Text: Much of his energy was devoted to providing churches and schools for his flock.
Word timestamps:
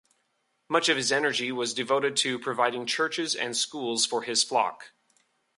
Much 0.67 0.89
of 0.89 0.97
his 0.97 1.11
energy 1.11 1.51
was 1.51 1.75
devoted 1.75 2.17
to 2.17 2.39
providing 2.39 2.87
churches 2.87 3.35
and 3.35 3.55
schools 3.55 4.03
for 4.03 4.23
his 4.23 4.43
flock. 4.43 4.93